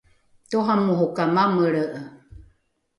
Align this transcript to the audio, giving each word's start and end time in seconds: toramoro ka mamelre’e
toramoro 0.49 1.05
ka 1.15 1.25
mamelre’e 1.35 1.99